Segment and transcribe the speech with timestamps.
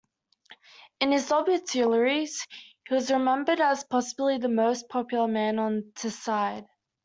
[0.99, 2.47] In his obituaries,
[2.87, 6.67] he was remembered as "possibly the most popular man on Teesside".